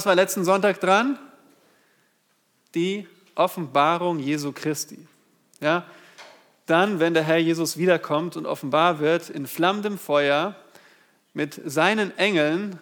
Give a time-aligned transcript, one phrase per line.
[0.00, 1.18] Was war letzten Sonntag dran?
[2.74, 5.06] Die Offenbarung Jesu Christi.
[5.60, 5.84] Ja?
[6.64, 10.56] Dann, wenn der Herr Jesus wiederkommt und offenbar wird in flammendem Feuer
[11.34, 12.78] mit seinen Engeln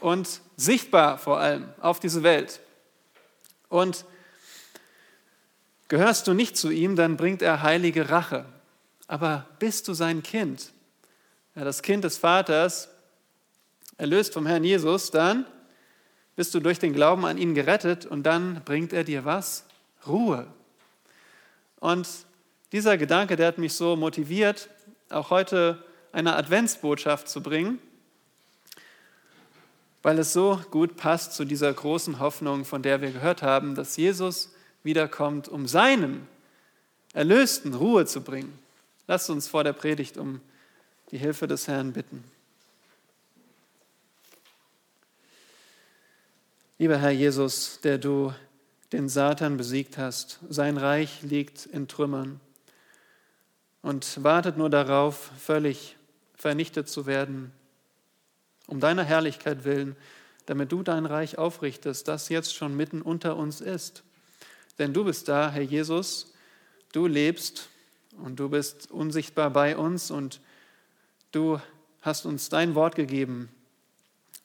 [0.00, 2.60] und sichtbar vor allem auf diese Welt.
[3.70, 4.04] Und
[5.88, 8.44] gehörst du nicht zu ihm, dann bringt er heilige Rache.
[9.06, 10.70] Aber bist du sein Kind,
[11.54, 12.90] ja, das Kind des Vaters,
[13.96, 15.46] erlöst vom Herrn Jesus, dann
[16.36, 19.64] bist du durch den Glauben an ihn gerettet und dann bringt er dir was?
[20.06, 20.46] Ruhe.
[21.78, 22.08] Und
[22.72, 24.68] dieser Gedanke, der hat mich so motiviert,
[25.10, 27.78] auch heute eine Adventsbotschaft zu bringen,
[30.02, 33.96] weil es so gut passt zu dieser großen Hoffnung, von der wir gehört haben, dass
[33.96, 36.26] Jesus wiederkommt, um seinen
[37.12, 38.58] Erlösten Ruhe zu bringen.
[39.06, 40.40] Lasst uns vor der Predigt um
[41.10, 42.24] die Hilfe des Herrn bitten.
[46.82, 48.34] Lieber Herr Jesus, der du
[48.90, 52.40] den Satan besiegt hast, sein Reich liegt in Trümmern
[53.82, 55.96] und wartet nur darauf, völlig
[56.34, 57.52] vernichtet zu werden,
[58.66, 59.94] um deiner Herrlichkeit willen,
[60.46, 64.02] damit du dein Reich aufrichtest, das jetzt schon mitten unter uns ist.
[64.80, 66.34] Denn du bist da, Herr Jesus,
[66.90, 67.68] du lebst
[68.24, 70.40] und du bist unsichtbar bei uns und
[71.30, 71.60] du
[72.00, 73.50] hast uns dein Wort gegeben,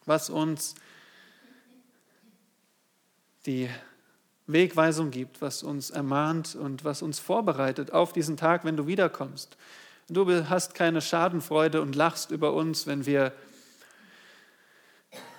[0.06, 0.76] was uns
[3.48, 3.70] die
[4.46, 9.58] Wegweisung gibt, was uns ermahnt und was uns vorbereitet auf diesen Tag, wenn du wiederkommst.
[10.10, 13.34] Du hast keine Schadenfreude und lachst über uns, wenn wir,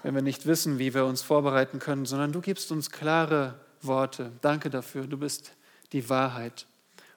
[0.03, 4.33] wenn wir nicht wissen, wie wir uns vorbereiten können, sondern du gibst uns klare Worte.
[4.43, 5.07] Danke dafür.
[5.07, 5.53] Du bist
[5.93, 6.67] die Wahrheit.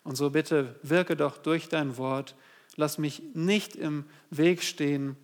[0.04, 2.36] Und so bitte wirke doch durch dein Wort.
[2.78, 5.18] Lass mich nicht im Weg stehen,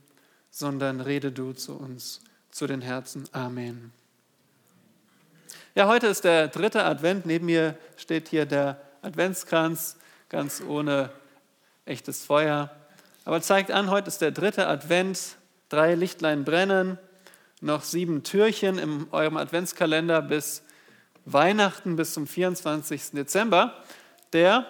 [0.52, 2.20] sondern rede du zu uns,
[2.52, 3.24] zu den Herzen.
[3.32, 3.97] Amen.
[5.78, 7.28] Ja, heute ist der dritte Advent.
[7.28, 9.98] Neben mir steht hier der Adventskranz,
[10.28, 11.12] ganz ohne
[11.86, 12.72] echtes Feuer.
[13.26, 15.36] Aber zeigt an, heute ist der dritte Advent.
[15.70, 16.98] Drei Lichtlein brennen,
[17.62, 20.64] noch sieben Türchen in eurem Adventskalender bis
[21.26, 23.12] Weihnachten, bis zum 24.
[23.12, 23.76] Dezember,
[24.34, 24.66] der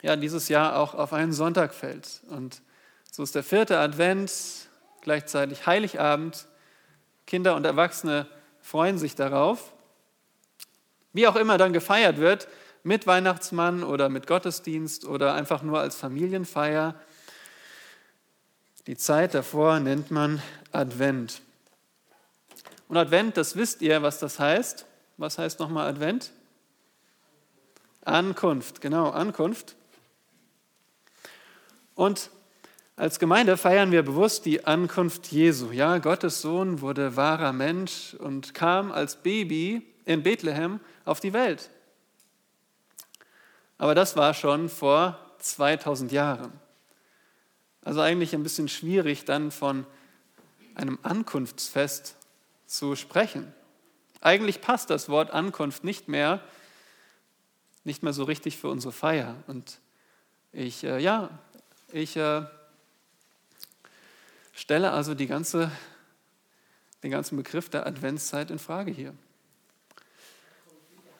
[0.00, 2.22] ja dieses Jahr auch auf einen Sonntag fällt.
[2.30, 2.62] Und
[3.12, 4.32] so ist der vierte Advent,
[5.02, 6.46] gleichzeitig Heiligabend.
[7.26, 8.26] Kinder und Erwachsene
[8.62, 9.74] freuen sich darauf
[11.12, 12.48] wie auch immer dann gefeiert wird,
[12.82, 16.94] mit Weihnachtsmann oder mit Gottesdienst oder einfach nur als Familienfeier.
[18.86, 20.42] Die Zeit davor nennt man
[20.72, 21.42] Advent.
[22.88, 24.86] Und Advent, das wisst ihr, was das heißt.
[25.18, 26.30] Was heißt nochmal Advent?
[28.04, 29.76] Ankunft, genau, Ankunft.
[31.94, 32.30] Und
[32.96, 35.70] als Gemeinde feiern wir bewusst die Ankunft Jesu.
[35.70, 41.70] Ja, Gottes Sohn wurde wahrer Mensch und kam als Baby in Bethlehem auf die Welt.
[43.76, 46.52] Aber das war schon vor 2000 Jahren.
[47.82, 49.86] Also eigentlich ein bisschen schwierig dann von
[50.74, 52.16] einem Ankunftsfest
[52.66, 53.52] zu sprechen.
[54.22, 56.40] Eigentlich passt das Wort Ankunft nicht mehr,
[57.84, 59.36] nicht mehr so richtig für unsere Feier.
[59.46, 59.78] Und
[60.52, 61.38] ich, äh, ja,
[61.92, 62.46] ich äh,
[64.54, 65.70] stelle also die ganze,
[67.02, 69.14] den ganzen Begriff der Adventszeit in Frage hier.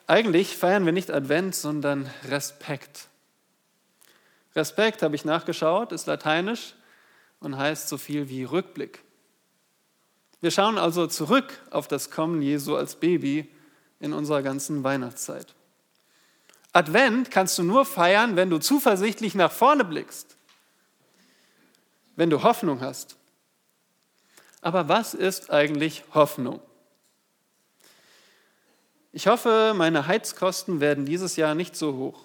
[0.08, 3.08] Eigentlich feiern wir nicht Advent, sondern Respekt.
[4.56, 6.74] Respekt, habe ich nachgeschaut, ist lateinisch
[7.40, 9.04] und heißt so viel wie Rückblick.
[10.40, 13.54] Wir schauen also zurück auf das Kommen Jesu als Baby
[14.00, 15.54] in unserer ganzen Weihnachtszeit.
[16.72, 20.38] Advent kannst du nur feiern, wenn du zuversichtlich nach vorne blickst,
[22.16, 23.16] wenn du Hoffnung hast.
[24.62, 26.62] Aber was ist eigentlich Hoffnung?
[29.18, 32.20] Ich hoffe, meine Heizkosten werden dieses Jahr nicht so hoch.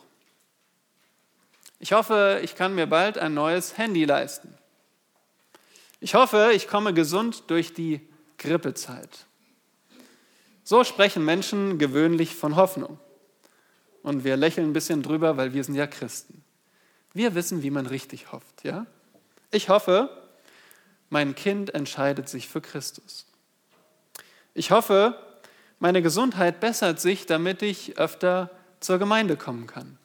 [1.80, 4.56] Ich hoffe, ich kann mir bald ein neues Handy leisten.
[6.02, 8.00] Ich hoffe, ich komme gesund durch die
[8.38, 9.26] Grippezeit.
[10.64, 13.00] So sprechen Menschen gewöhnlich von Hoffnung.
[14.04, 16.44] Und wir lächeln ein bisschen drüber, weil wir sind ja Christen.
[17.12, 18.86] Wir wissen, wie man richtig hofft, ja?
[19.50, 20.16] Ich hoffe,
[21.10, 23.26] mein Kind entscheidet sich für Christus.
[24.54, 25.18] Ich hoffe,
[25.84, 28.50] meine Gesundheit bessert sich, damit ich öfter
[28.80, 29.98] zur Gemeinde kommen kann.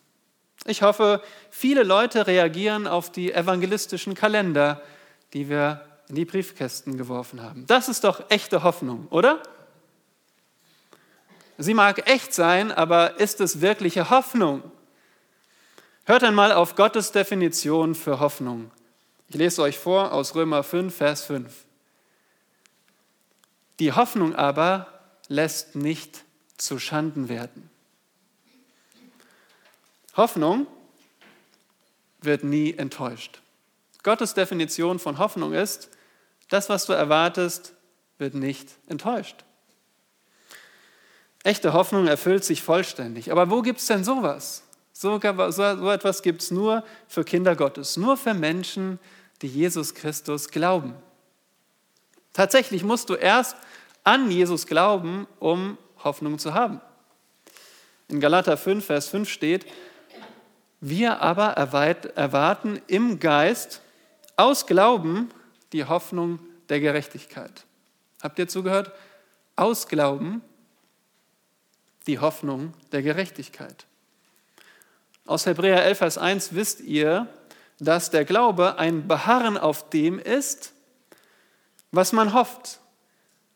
[0.64, 4.82] Ich hoffe, viele Leute reagieren auf die evangelistischen Kalender,
[5.34, 7.64] die wir in die Briefkästen geworfen haben.
[7.68, 9.40] Das ist doch echte Hoffnung, oder?
[11.58, 14.64] Sie mag echt sein, aber ist es wirkliche Hoffnung?
[16.06, 18.72] Hört einmal auf Gottes Definition für Hoffnung.
[19.28, 21.54] Ich lese euch vor aus Römer 5, Vers 5.
[23.78, 24.97] Die Hoffnung aber
[25.28, 26.24] lässt nicht
[26.56, 27.70] zu Schanden werden.
[30.16, 30.66] Hoffnung
[32.20, 33.40] wird nie enttäuscht.
[34.02, 35.90] Gottes Definition von Hoffnung ist,
[36.48, 37.74] das, was du erwartest,
[38.18, 39.44] wird nicht enttäuscht.
[41.44, 43.30] Echte Hoffnung erfüllt sich vollständig.
[43.30, 44.64] Aber wo gibt es denn sowas?
[44.92, 48.98] So, so etwas gibt es nur für Kinder Gottes, nur für Menschen,
[49.42, 50.94] die Jesus Christus glauben.
[52.32, 53.56] Tatsächlich musst du erst
[54.08, 56.80] an Jesus glauben, um Hoffnung zu haben.
[58.08, 59.66] In Galater 5, Vers 5 steht,
[60.80, 63.82] wir aber erwarten im Geist
[64.36, 65.28] aus Glauben
[65.74, 66.38] die Hoffnung
[66.70, 67.66] der Gerechtigkeit.
[68.22, 68.92] Habt ihr zugehört?
[69.56, 70.40] Aus Glauben
[72.06, 73.84] die Hoffnung der Gerechtigkeit.
[75.26, 77.26] Aus Hebräer 11, Vers 1 wisst ihr,
[77.78, 80.72] dass der Glaube ein Beharren auf dem ist,
[81.90, 82.80] was man hofft.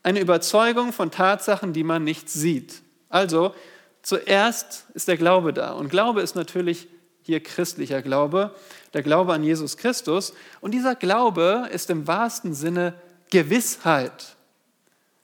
[0.02, 2.82] Eine Überzeugung von Tatsachen, die man nicht sieht.
[3.08, 3.54] Also
[4.02, 5.72] zuerst ist der Glaube da.
[5.72, 6.88] Und Glaube ist natürlich
[7.22, 8.54] hier christlicher Glaube,
[8.94, 10.34] der Glaube an Jesus Christus.
[10.60, 12.94] Und dieser Glaube ist im wahrsten Sinne
[13.30, 14.36] Gewissheit.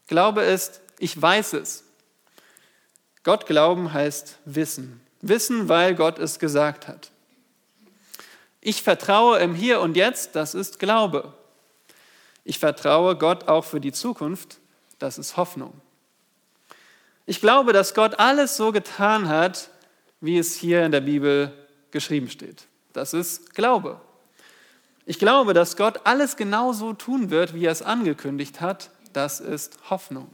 [0.07, 1.85] Glaube ist, ich weiß es.
[3.25, 5.01] Gott glauben heißt wissen.
[5.21, 7.11] Wissen, weil Gott es gesagt hat.
[8.61, 11.35] Ich vertraue im Hier und Jetzt, das ist Glaube.
[12.45, 14.59] Ich vertraue Gott auch für die Zukunft,
[14.99, 15.81] das ist Hoffnung.
[17.27, 19.71] Ich glaube, dass Gott alles so getan hat,
[20.21, 21.53] wie es hier in der Bibel
[21.91, 22.67] geschrieben steht.
[22.93, 24.01] Das ist Glaube.
[25.05, 28.91] Ich glaube, dass Gott alles genauso tun wird, wie er es angekündigt hat.
[29.13, 30.29] Das ist Hoffnung.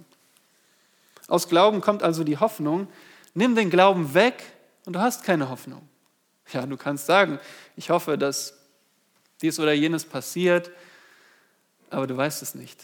[1.29, 2.89] Aus Glauben kommt also die Hoffnung.
[3.35, 4.43] Nimm den Glauben weg
[4.85, 5.89] und du hast keine Hoffnung.
[6.53, 7.39] Ja, du kannst sagen,
[7.77, 8.55] ich hoffe, dass
[9.41, 10.71] dies oder jenes passiert,
[11.91, 12.83] aber du weißt es nicht.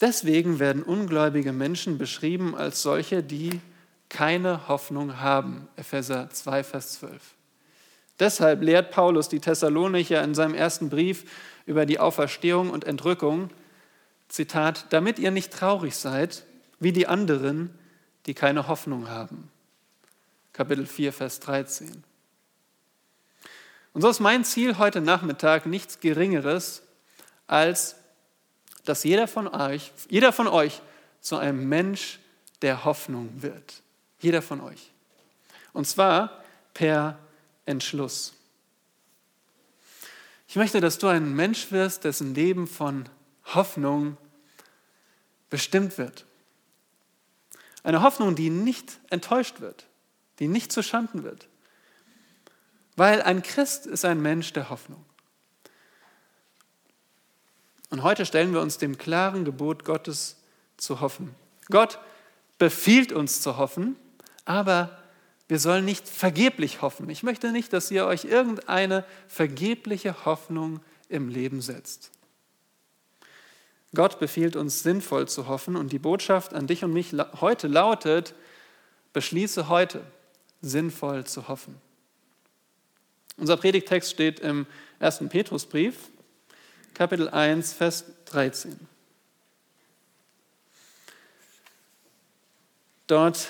[0.00, 3.60] Deswegen werden ungläubige Menschen beschrieben als solche, die
[4.08, 5.68] keine Hoffnung haben.
[5.76, 7.20] Epheser 2, Vers 12.
[8.18, 11.24] Deshalb lehrt Paulus die Thessalonicher in seinem ersten Brief
[11.66, 13.50] über die Auferstehung und Entrückung,
[14.28, 16.44] Zitat, damit ihr nicht traurig seid,
[16.80, 17.70] wie die anderen,
[18.26, 19.50] die keine Hoffnung haben.
[20.52, 22.04] Kapitel 4, Vers 13.
[23.94, 26.82] Und so ist mein Ziel heute Nachmittag nichts Geringeres,
[27.46, 27.96] als
[28.88, 30.80] dass jeder von euch, jeder von euch
[31.20, 32.18] zu einem Mensch
[32.62, 33.82] der Hoffnung wird.
[34.20, 34.90] Jeder von euch.
[35.72, 36.42] Und zwar
[36.74, 37.18] per
[37.66, 38.32] Entschluss.
[40.48, 43.08] Ich möchte, dass du ein Mensch wirst, dessen Leben von
[43.54, 44.16] Hoffnung
[45.50, 46.24] bestimmt wird.
[47.82, 49.86] Eine Hoffnung, die nicht enttäuscht wird,
[50.38, 51.48] die nicht zu Schanden wird.
[52.96, 55.04] Weil ein Christ ist ein Mensch der Hoffnung.
[57.90, 60.36] Und heute stellen wir uns dem klaren Gebot Gottes
[60.76, 61.34] zu hoffen.
[61.70, 61.98] Gott
[62.58, 63.96] befiehlt uns zu hoffen
[64.48, 64.98] aber
[65.46, 67.10] wir sollen nicht vergeblich hoffen.
[67.10, 70.80] Ich möchte nicht, dass ihr euch irgendeine vergebliche Hoffnung
[71.10, 72.10] im Leben setzt.
[73.94, 78.34] Gott befiehlt uns sinnvoll zu hoffen und die Botschaft an dich und mich heute lautet,
[79.12, 80.00] beschließe heute
[80.62, 81.74] sinnvoll zu hoffen.
[83.36, 84.66] Unser Predigtext steht im
[84.98, 85.24] 1.
[85.28, 86.08] Petrusbrief,
[86.94, 88.78] Kapitel 1, Vers 13.
[93.06, 93.48] Dort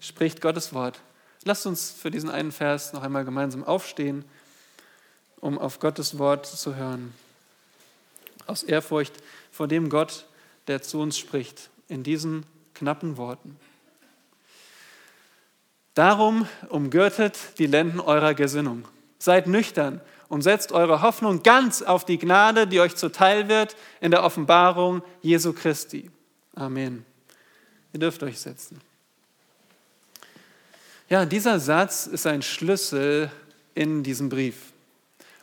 [0.00, 1.00] spricht Gottes Wort.
[1.44, 4.24] Lasst uns für diesen einen Vers noch einmal gemeinsam aufstehen,
[5.40, 7.14] um auf Gottes Wort zu hören.
[8.46, 9.14] Aus Ehrfurcht
[9.50, 10.26] vor dem Gott,
[10.66, 13.56] der zu uns spricht, in diesen knappen Worten.
[15.94, 18.86] Darum umgürtet die Lenden eurer Gesinnung.
[19.18, 24.10] Seid nüchtern und setzt eure Hoffnung ganz auf die Gnade, die euch zuteil wird in
[24.10, 26.10] der Offenbarung Jesu Christi.
[26.54, 27.04] Amen.
[27.92, 28.80] Ihr dürft euch setzen.
[31.08, 33.30] Ja, dieser Satz ist ein Schlüssel
[33.74, 34.72] in diesem Brief.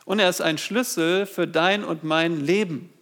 [0.04, 2.92] Und er ist ein Schlüssel für dein und mein Leben.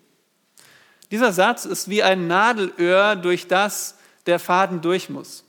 [1.11, 5.44] Dieser Satz ist wie ein Nadelöhr, durch das der Faden durch muss.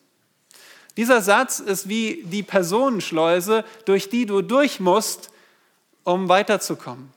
[0.98, 5.30] Dieser Satz ist wie die Personenschleuse, durch die du durch musst,
[6.04, 7.14] um weiterzukommen.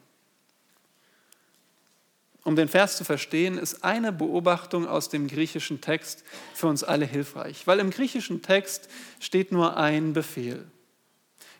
[2.48, 7.04] Um den Vers zu verstehen, ist eine Beobachtung aus dem griechischen Text für uns alle
[7.04, 8.88] hilfreich, weil im griechischen Text
[9.20, 10.64] steht nur ein Befehl.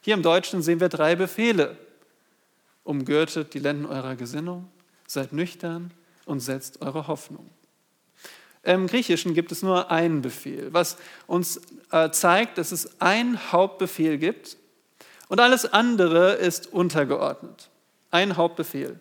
[0.01, 1.77] Hier im Deutschen sehen wir drei Befehle.
[2.85, 4.71] Umgürtet die Lenden eurer Gesinnung,
[5.07, 5.93] seid nüchtern
[6.25, 7.51] und setzt eure Hoffnung.
[8.63, 10.97] Im Griechischen gibt es nur einen Befehl, was
[11.27, 11.61] uns
[12.11, 14.57] zeigt, dass es einen Hauptbefehl gibt
[15.28, 17.71] und alles andere ist untergeordnet.
[18.11, 18.99] Ein Hauptbefehl.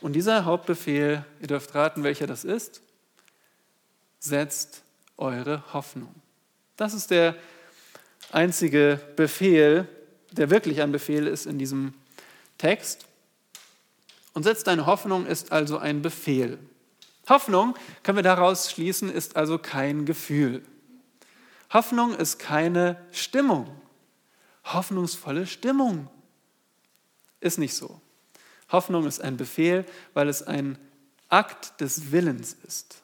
[0.00, 2.82] Und dieser Hauptbefehl, ihr dürft raten, welcher das ist,
[4.18, 4.82] setzt
[5.16, 6.14] eure Hoffnung.
[6.76, 7.36] Das ist der
[8.32, 9.88] einzige Befehl,
[10.32, 11.94] der wirklich ein Befehl ist in diesem
[12.58, 13.06] Text.
[14.32, 16.58] Und setzt deine Hoffnung ist also ein Befehl.
[17.28, 20.62] Hoffnung, können wir daraus schließen, ist also kein Gefühl.
[21.72, 23.68] Hoffnung ist keine Stimmung.
[24.64, 26.08] Hoffnungsvolle Stimmung
[27.40, 28.00] ist nicht so.
[28.70, 30.78] Hoffnung ist ein Befehl, weil es ein
[31.28, 33.02] Akt des Willens ist.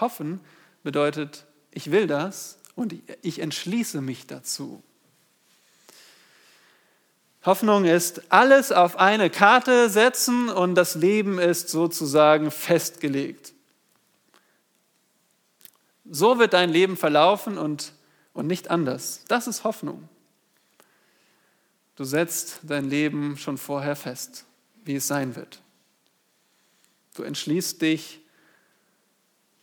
[0.00, 0.40] Hoffen
[0.82, 4.82] bedeutet, ich will das und ich entschließe mich dazu.
[7.44, 13.53] Hoffnung ist alles auf eine Karte setzen und das Leben ist sozusagen festgelegt.
[16.04, 17.92] So wird dein Leben verlaufen und,
[18.32, 19.24] und nicht anders.
[19.28, 20.08] Das ist Hoffnung.
[21.96, 24.44] Du setzt dein Leben schon vorher fest,
[24.84, 25.60] wie es sein wird.
[27.14, 28.20] Du entschließt dich,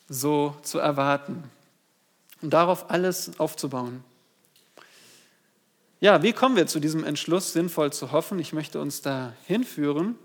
[0.08, 1.44] so zu erwarten
[2.42, 4.04] und darauf alles aufzubauen.
[6.02, 8.40] Ja, wie kommen wir zu diesem Entschluss, sinnvoll zu hoffen?
[8.40, 10.16] Ich möchte uns da hinführen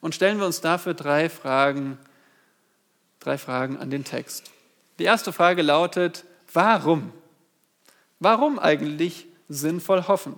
[0.00, 1.98] und stellen wir uns dafür drei Fragen,
[3.18, 4.51] drei Fragen an den Text.
[4.98, 7.12] Die erste Frage lautet, warum?
[8.20, 10.36] Warum eigentlich sinnvoll hoffen?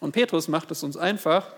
[0.00, 1.52] Und Petrus macht es uns einfach.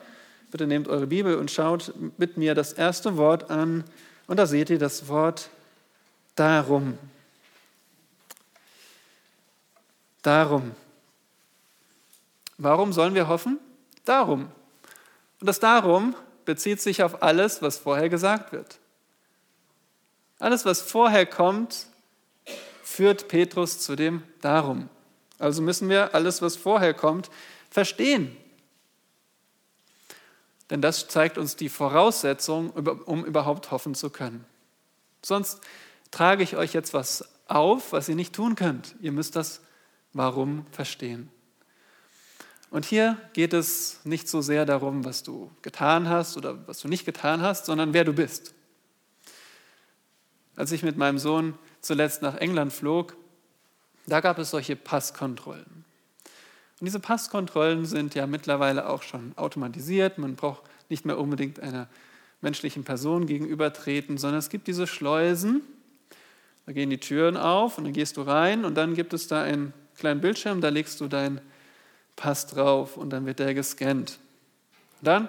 [0.51, 3.85] Bitte nehmt eure Bibel und schaut mit mir das erste Wort an.
[4.27, 5.51] Und da seht ihr das Wort
[6.37, 6.99] darum.
[10.23, 10.73] Darum.
[12.59, 13.59] Warum sollen wir hoffen?
[14.05, 14.51] Darum.
[15.41, 18.79] Und das Darum bezieht sich auf alles, was vorher gesagt wird.
[20.39, 21.87] Alles, was vorher kommt,
[22.83, 24.89] führt Petrus zu dem Darum.
[25.39, 27.31] Also müssen wir alles, was vorher kommt,
[27.71, 28.37] verstehen.
[30.71, 34.45] Denn das zeigt uns die Voraussetzung, um überhaupt hoffen zu können.
[35.23, 35.61] Sonst
[36.11, 38.95] trage ich euch jetzt was auf, was ihr nicht tun könnt.
[39.01, 39.61] Ihr müsst das
[40.13, 41.31] Warum verstehen.
[42.71, 46.89] Und hier geht es nicht so sehr darum, was du getan hast oder was du
[46.89, 48.55] nicht getan hast, sondern wer du bist.
[50.57, 53.17] Als ich mit meinem Sohn zuletzt nach England flog,
[54.07, 55.85] da gab es solche Passkontrollen.
[56.79, 60.19] Und diese Passkontrollen sind ja mittlerweile auch schon automatisiert.
[60.19, 61.89] Man braucht nicht mehr unbedingt einer
[62.41, 65.63] menschlichen Person gegenübertreten, sondern es gibt diese Schleusen.
[66.67, 69.43] Da gehen die Türen auf und dann gehst du rein und dann gibt es da
[69.43, 71.41] einen kleinen Bildschirm, da legst du deinen
[72.17, 74.19] Pass drauf und dann wird der gescannt.
[75.01, 75.29] Und dann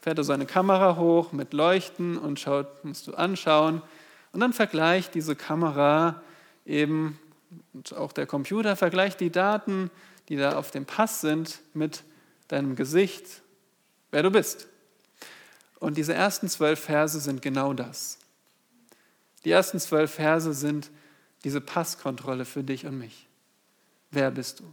[0.00, 3.82] fährt er seine Kamera hoch mit Leuchten und schaut, musst du anschauen.
[4.32, 6.22] Und dann vergleicht diese Kamera
[6.66, 7.18] eben,
[7.72, 9.90] und auch der Computer vergleicht die Daten,
[10.28, 12.02] die da auf dem Pass sind, mit
[12.48, 13.42] deinem Gesicht,
[14.10, 14.68] wer du bist.
[15.80, 18.18] Und diese ersten zwölf Verse sind genau das.
[19.44, 20.90] Die ersten zwölf Verse sind
[21.44, 23.26] diese Passkontrolle für dich und mich.
[24.10, 24.64] Wer bist du?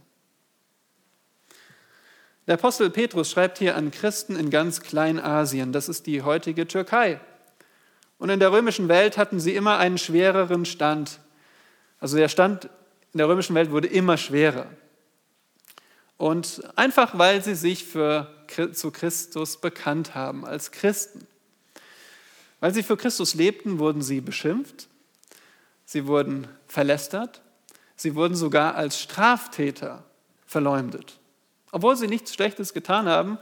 [2.46, 7.20] Der Apostel Petrus schreibt hier an Christen in ganz Kleinasien, das ist die heutige Türkei.
[8.18, 11.20] Und in der römischen Welt hatten sie immer einen schwereren Stand.
[12.00, 12.68] Also der Stand
[13.12, 14.66] in der römischen Welt wurde immer schwerer.
[16.16, 18.30] Und einfach weil sie sich für,
[18.72, 21.26] zu Christus bekannt haben als Christen.
[22.60, 24.88] Weil sie für Christus lebten, wurden sie beschimpft,
[25.84, 27.42] sie wurden verlästert,
[27.96, 30.04] sie wurden sogar als Straftäter
[30.46, 31.18] verleumdet.
[31.70, 33.38] Obwohl sie nichts Schlechtes getan haben,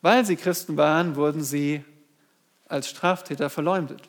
[0.00, 1.84] weil sie Christen waren, wurden sie
[2.72, 4.02] als Straftäter verleumdet.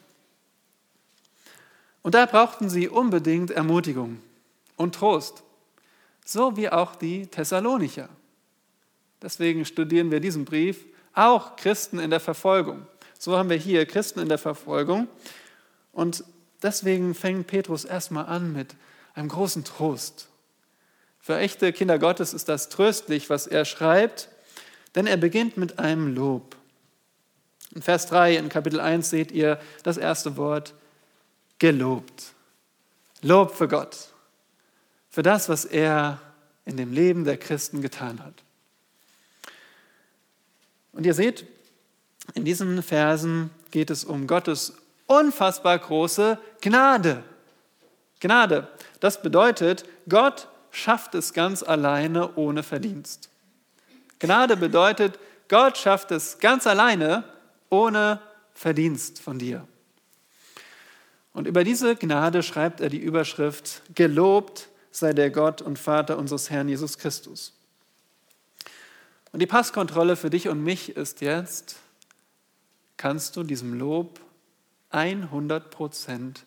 [2.01, 4.19] Und da brauchten sie unbedingt Ermutigung
[4.75, 5.43] und Trost,
[6.25, 8.09] so wie auch die Thessalonicher.
[9.21, 12.85] Deswegen studieren wir diesen Brief, auch Christen in der Verfolgung.
[13.19, 15.07] So haben wir hier Christen in der Verfolgung.
[15.91, 16.23] Und
[16.61, 18.75] deswegen fängt Petrus erstmal an mit
[19.13, 20.27] einem großen Trost
[21.23, 24.27] für echte Kinder Gottes ist das tröstlich, was er schreibt,
[24.93, 26.57] denn er beginnt mit einem Lob.
[27.73, 30.73] In Vers 3 in Kapitel 1 seht ihr das erste Wort,
[31.59, 32.33] gelobt.
[33.21, 34.09] Lob für Gott,
[35.09, 36.19] für das, was er
[36.65, 38.33] in dem Leben der Christen getan hat.
[40.91, 41.45] Und ihr seht,
[42.35, 44.73] in diesen Versen geht es um Gottes
[45.07, 47.23] unfassbar große Gnade.
[48.19, 48.67] Gnade.
[48.99, 53.29] Das bedeutet, Gott schafft es ganz alleine ohne Verdienst.
[54.19, 57.23] Gnade bedeutet, Gott schafft es ganz alleine
[57.73, 58.21] ohne
[58.53, 59.67] Verdienst von dir.
[61.33, 66.51] Und über diese Gnade schreibt er die Überschrift, Gelobt sei der Gott und Vater unseres
[66.51, 67.53] Herrn Jesus Christus.
[69.31, 71.77] Und die Passkontrolle für dich und mich ist jetzt,
[72.95, 74.19] kannst du diesem Lob
[74.91, 76.45] 100 Prozent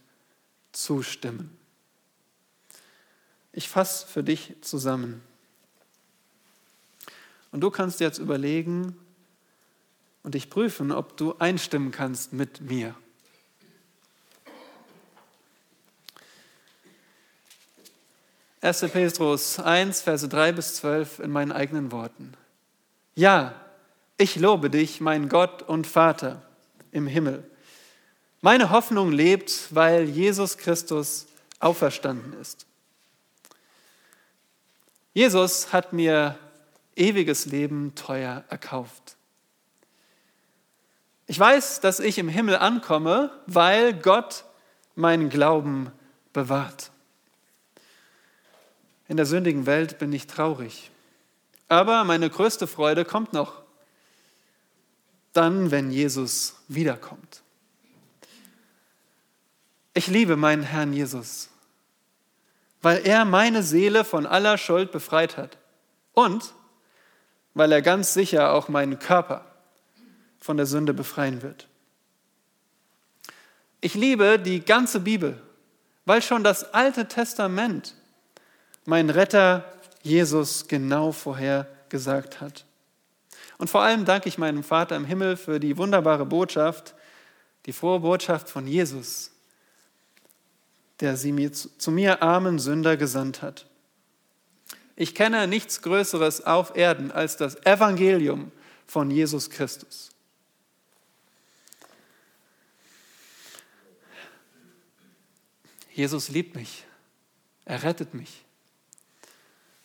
[0.71, 1.59] zustimmen.
[3.53, 5.21] Ich fasse für dich zusammen.
[7.51, 8.97] Und du kannst jetzt überlegen
[10.27, 12.97] und dich prüfen, ob du einstimmen kannst mit mir.
[18.61, 18.81] 1.
[18.93, 22.33] Petrus 1, Verse 3 bis 12 in meinen eigenen Worten.
[23.15, 23.55] Ja,
[24.19, 26.43] ich lobe dich, mein Gott und Vater
[26.91, 27.49] im Himmel.
[28.41, 31.29] Meine Hoffnung lebt, weil Jesus Christus
[31.61, 32.67] auferstanden ist.
[35.15, 36.37] Jesus hat mir
[36.97, 39.16] ewiges Leben teuer erkauft.
[41.27, 44.45] Ich weiß, dass ich im Himmel ankomme, weil Gott
[44.95, 45.91] meinen Glauben
[46.33, 46.91] bewahrt.
[49.09, 50.91] In der sündigen Welt bin ich traurig.
[51.69, 53.63] Aber meine größte Freude kommt noch.
[55.33, 57.43] Dann, wenn Jesus wiederkommt.
[59.95, 61.49] Ich liebe meinen Herrn Jesus,
[62.83, 65.57] weil er meine Seele von aller Schuld befreit hat
[66.13, 66.53] und
[67.55, 69.46] weil er ganz sicher auch meinen Körper
[70.41, 71.69] von der Sünde befreien wird.
[73.81, 75.41] Ich liebe die ganze Bibel,
[76.05, 77.95] weil schon das Alte Testament
[78.85, 79.65] mein Retter
[80.03, 82.65] Jesus genau vorhergesagt hat.
[83.59, 86.95] Und vor allem danke ich meinem Vater im Himmel für die wunderbare Botschaft,
[87.67, 89.33] die frohe Botschaft von Jesus,
[91.01, 93.67] der sie mir, zu mir armen Sünder gesandt hat.
[94.95, 98.53] Ich kenne nichts Größeres auf Erden als das Evangelium
[98.87, 100.11] von Jesus Christus.
[105.97, 106.85] Jesus liebt mich,
[107.65, 108.45] er rettet mich.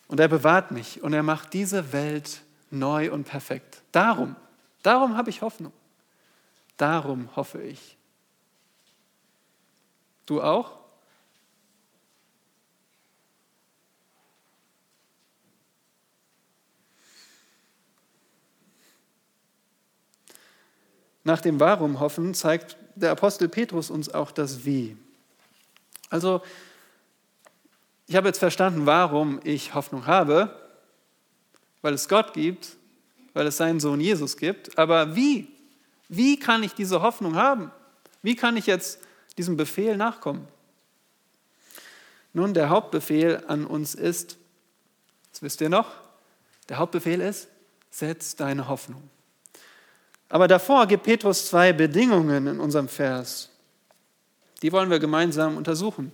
[0.08, 3.80] Und er bewahrt mich und er macht diese Welt neu und perfekt.
[3.92, 4.36] Darum,
[4.82, 5.72] darum habe ich Hoffnung.
[6.76, 7.96] Darum hoffe ich.
[10.26, 10.78] Du auch?
[21.24, 24.98] Nach dem Warum hoffen zeigt der Apostel Petrus uns auch das Wie.
[26.12, 26.42] Also
[28.06, 30.54] ich habe jetzt verstanden, warum ich Hoffnung habe,
[31.80, 32.76] weil es Gott gibt,
[33.32, 34.76] weil es seinen Sohn Jesus gibt.
[34.76, 35.48] Aber wie?
[36.10, 37.72] Wie kann ich diese Hoffnung haben?
[38.20, 38.98] Wie kann ich jetzt
[39.38, 40.46] diesem Befehl nachkommen?
[42.34, 44.36] Nun, der Hauptbefehl an uns ist,
[45.30, 45.88] das wisst ihr noch,
[46.68, 47.48] der Hauptbefehl ist,
[47.90, 49.02] setz deine Hoffnung.
[50.28, 53.51] Aber davor gibt Petrus zwei Bedingungen in unserem Vers.
[54.62, 56.12] Die wollen wir gemeinsam untersuchen.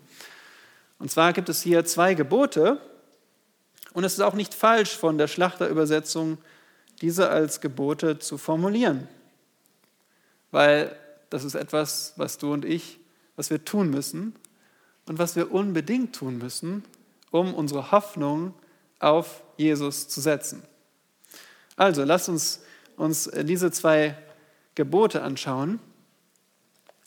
[0.99, 2.81] Und zwar gibt es hier zwei Gebote
[3.93, 6.39] und es ist auch nicht falsch von der Schlachterübersetzung,
[7.01, 9.07] diese als Gebote zu formulieren,
[10.51, 10.97] weil
[11.31, 12.99] das ist etwas, was du und ich,
[13.37, 14.35] was wir tun müssen
[15.07, 16.85] und was wir unbedingt tun müssen,
[17.31, 18.55] um unsere Hoffnung
[18.99, 20.65] auf Jesus zu setzen.
[21.77, 22.61] Also, lasst uns
[22.99, 24.17] uns diese zwei
[24.75, 25.81] Gebote anschauen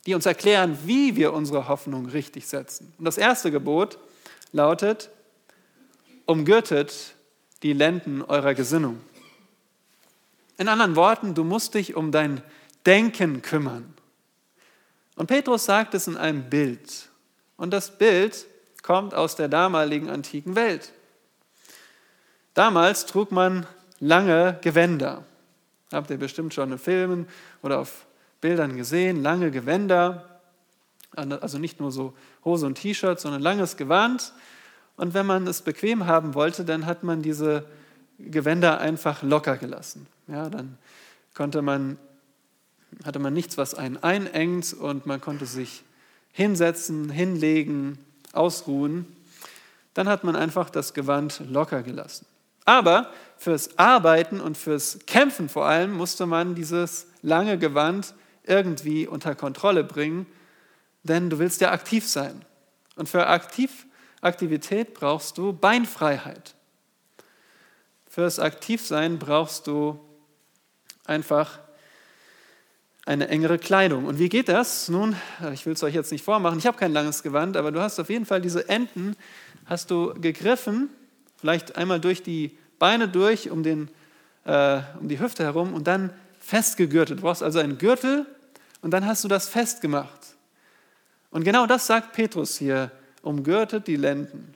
[0.05, 2.93] die uns erklären, wie wir unsere Hoffnung richtig setzen.
[2.97, 3.99] Und das erste Gebot
[4.51, 5.09] lautet,
[6.25, 7.15] umgürtet
[7.63, 8.99] die Lenden eurer Gesinnung.
[10.57, 12.41] In anderen Worten, du musst dich um dein
[12.85, 13.93] Denken kümmern.
[15.15, 17.09] Und Petrus sagt es in einem Bild.
[17.57, 18.45] Und das Bild
[18.81, 20.91] kommt aus der damaligen antiken Welt.
[22.53, 23.67] Damals trug man
[23.99, 25.23] lange Gewänder.
[25.91, 27.27] Habt ihr bestimmt schon in Filmen
[27.61, 28.05] oder auf
[28.41, 30.39] Bildern gesehen, lange Gewänder,
[31.15, 34.33] also nicht nur so Hose und T-Shirt, sondern langes Gewand.
[34.97, 37.65] Und wenn man es bequem haben wollte, dann hat man diese
[38.19, 40.07] Gewänder einfach locker gelassen.
[40.27, 40.77] Ja, dann
[41.33, 41.97] konnte man,
[43.03, 45.83] hatte man nichts, was einen einengt und man konnte sich
[46.31, 47.97] hinsetzen, hinlegen,
[48.33, 49.05] ausruhen.
[49.93, 52.25] Dann hat man einfach das Gewand locker gelassen.
[52.65, 59.35] Aber fürs Arbeiten und fürs Kämpfen vor allem musste man dieses lange Gewand irgendwie unter
[59.35, 60.25] Kontrolle bringen,
[61.03, 62.45] denn du willst ja aktiv sein.
[62.95, 63.85] Und für Aktiv,
[64.21, 66.55] Aktivität brauchst du Beinfreiheit.
[68.07, 69.99] Fürs Aktivsein brauchst du
[71.05, 71.59] einfach
[73.05, 74.05] eine engere Kleidung.
[74.05, 74.89] Und wie geht das?
[74.89, 75.15] Nun,
[75.53, 77.99] ich will es euch jetzt nicht vormachen, ich habe kein langes Gewand, aber du hast
[77.99, 79.15] auf jeden Fall diese Enden,
[79.65, 80.89] hast du gegriffen,
[81.37, 83.89] vielleicht einmal durch die Beine durch, um, den,
[84.43, 87.19] äh, um die Hüfte herum und dann festgegürtet.
[87.19, 88.25] Du brauchst also einen Gürtel
[88.81, 90.35] und dann hast du das festgemacht.
[91.29, 94.53] Und genau das sagt Petrus hier, umgürtet die Lenden.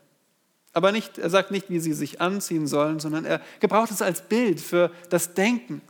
[0.74, 4.22] Aber nicht, er sagt nicht, wie sie sich anziehen sollen, sondern er gebraucht es als
[4.22, 5.82] Bild für das Denken.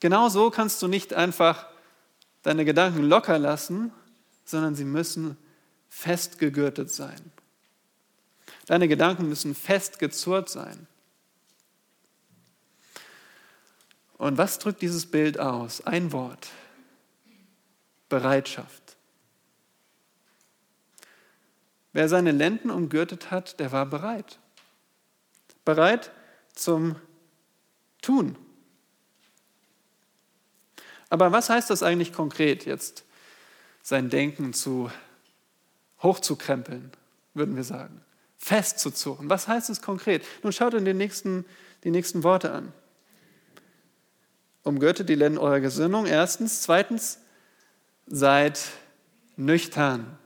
[0.00, 1.66] Genauso kannst du nicht einfach
[2.42, 3.92] deine Gedanken locker lassen,
[4.44, 5.36] sondern sie müssen
[5.88, 7.20] festgegürtet sein.
[8.66, 10.88] Deine Gedanken müssen festgezurrt sein.
[14.18, 15.86] Und was drückt dieses Bild aus?
[15.86, 16.48] Ein Wort.
[18.08, 18.96] Bereitschaft.
[21.92, 24.38] Wer seine Lenden umgürtet hat, der war bereit.
[25.64, 26.10] Bereit
[26.54, 26.96] zum
[28.02, 28.36] Tun.
[31.08, 33.04] Aber was heißt das eigentlich konkret jetzt,
[33.82, 34.90] sein Denken zu
[36.02, 36.92] hochzukrempeln,
[37.34, 38.00] würden wir sagen,
[38.38, 39.30] festzuzurren?
[39.30, 40.24] Was heißt es konkret?
[40.42, 41.44] Nun schaut in den nächsten,
[41.84, 42.72] die nächsten Worte an.
[44.66, 46.62] Umgürtet die Lenden eurer Gesinnung, erstens.
[46.62, 47.20] Zweitens,
[48.08, 48.60] seid
[49.36, 50.18] nüchtern.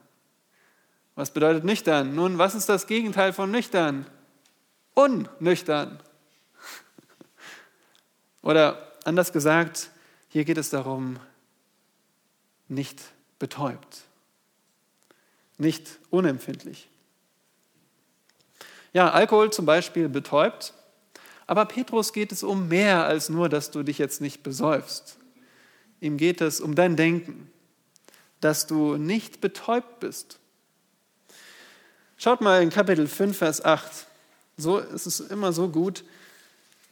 [1.14, 2.14] Was bedeutet nüchtern?
[2.14, 4.06] Nun, was ist das Gegenteil von nüchtern?
[4.94, 6.02] Unnüchtern.
[8.42, 9.90] Oder anders gesagt,
[10.30, 11.18] hier geht es darum,
[12.66, 12.98] nicht
[13.38, 14.04] betäubt,
[15.58, 16.88] nicht unempfindlich.
[18.94, 20.72] Ja, Alkohol zum Beispiel betäubt,
[21.50, 25.16] aber Petrus geht es um mehr als nur, dass du dich jetzt nicht besäufst.
[26.00, 27.50] Ihm geht es um dein Denken,
[28.40, 30.38] dass du nicht betäubt bist.
[32.18, 34.06] Schaut mal in Kapitel 5, Vers 8.
[34.58, 36.04] So ist es immer so gut,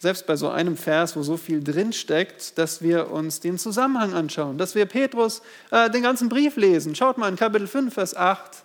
[0.00, 4.58] selbst bei so einem Vers, wo so viel drinsteckt, dass wir uns den Zusammenhang anschauen,
[4.58, 5.40] dass wir Petrus
[5.70, 6.96] äh, den ganzen Brief lesen.
[6.96, 8.64] Schaut mal in Kapitel 5, Vers 8,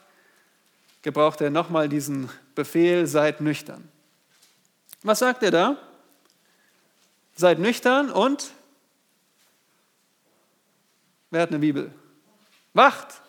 [1.03, 3.92] gebraucht er nochmal diesen Befehl, seid nüchtern.
[5.03, 5.77] Was sagt er da?
[7.35, 8.51] Seid nüchtern und
[11.29, 11.91] wer hat eine Bibel?
[12.73, 13.21] Wacht.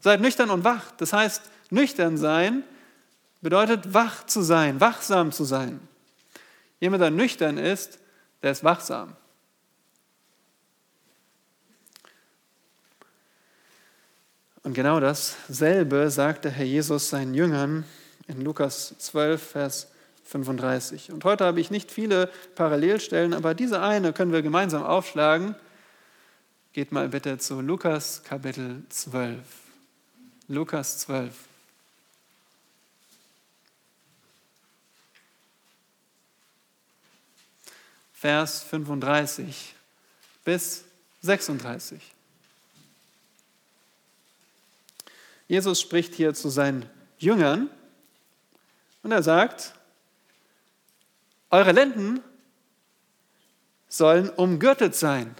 [0.00, 1.00] Seid nüchtern und wacht.
[1.00, 2.62] Das heißt, nüchtern sein
[3.40, 5.80] bedeutet wach zu sein, wachsam zu sein.
[6.80, 7.98] Jemand, der nüchtern ist,
[8.42, 9.16] der ist wachsam.
[14.62, 17.84] Und genau dasselbe sagte Herr Jesus seinen Jüngern
[18.26, 19.86] in Lukas 12, Vers
[20.26, 21.12] 35.
[21.12, 25.54] Und heute habe ich nicht viele Parallelstellen, aber diese eine können wir gemeinsam aufschlagen.
[26.72, 29.38] Geht mal bitte zu Lukas Kapitel 12.
[30.48, 31.32] Lukas 12.
[38.12, 39.74] Vers 35
[40.44, 40.84] bis
[41.22, 42.00] 36.
[45.48, 47.70] Jesus spricht hier zu seinen Jüngern
[49.02, 49.75] und er sagt,
[51.50, 52.20] eure Lenden
[53.88, 55.34] sollen umgürtet sein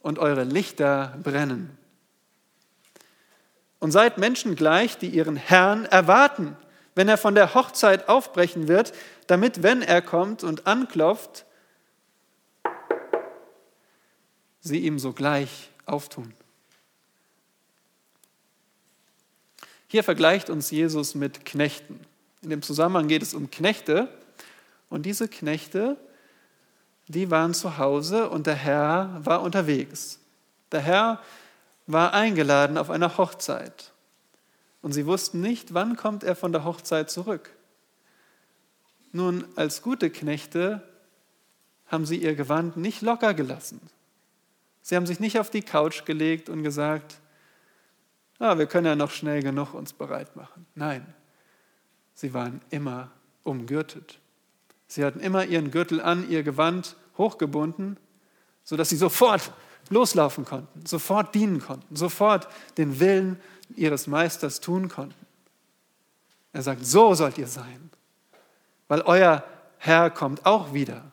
[0.00, 1.76] und eure Lichter brennen.
[3.80, 6.56] Und seid Menschen gleich, die ihren Herrn erwarten
[6.98, 8.92] wenn er von der Hochzeit aufbrechen wird,
[9.28, 11.44] damit, wenn er kommt und anklopft,
[14.58, 16.34] sie ihm sogleich auftun.
[19.86, 22.00] Hier vergleicht uns Jesus mit Knechten.
[22.42, 24.08] In dem Zusammenhang geht es um Knechte
[24.88, 25.96] und diese Knechte,
[27.08, 30.20] die waren zu Hause und der Herr war unterwegs.
[30.72, 31.22] Der Herr
[31.86, 33.92] war eingeladen auf einer Hochzeit.
[34.82, 37.50] Und sie wussten nicht, wann kommt er von der Hochzeit zurück.
[39.12, 40.82] Nun, als gute Knechte
[41.86, 43.80] haben sie ihr Gewand nicht locker gelassen.
[44.82, 47.18] Sie haben sich nicht auf die Couch gelegt und gesagt,
[48.38, 50.66] ah, wir können ja noch schnell genug uns bereit machen.
[50.74, 51.06] Nein,
[52.14, 53.10] sie waren immer
[53.42, 54.18] umgürtet.
[54.88, 57.98] Sie hatten immer ihren Gürtel an, ihr Gewand hochgebunden,
[58.64, 59.52] sodass sie sofort
[59.90, 63.38] loslaufen konnten, sofort dienen konnten, sofort den Willen
[63.76, 65.26] ihres Meisters tun konnten.
[66.52, 67.90] Er sagt, so sollt ihr sein,
[68.88, 69.44] weil euer
[69.76, 71.12] Herr kommt auch wieder.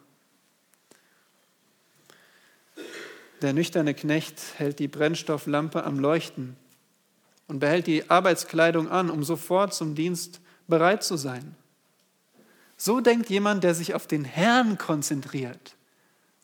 [3.41, 6.55] Der nüchterne Knecht hält die Brennstofflampe am Leuchten
[7.47, 11.55] und behält die Arbeitskleidung an, um sofort zum Dienst bereit zu sein.
[12.77, 15.75] So denkt jemand, der sich auf den Herrn konzentriert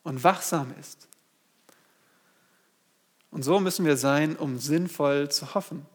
[0.02, 1.08] und wachsam ist.
[3.30, 5.86] Und so müssen wir sein, um sinnvoll zu hoffen.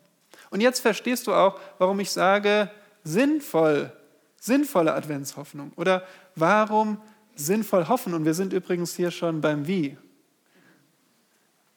[0.49, 2.71] Und jetzt verstehst du auch, warum ich sage,
[3.03, 3.91] sinnvoll,
[4.39, 5.71] sinnvolle Adventshoffnung.
[5.75, 6.99] Oder warum
[7.35, 8.13] sinnvoll hoffen?
[8.13, 9.97] Und wir sind übrigens hier schon beim Wie.